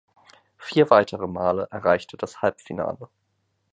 Vier 0.57 0.89
weitere 0.89 1.27
Male 1.27 1.67
erreichte 1.69 2.17
das 2.17 2.41
Halbfinale. 2.41 3.07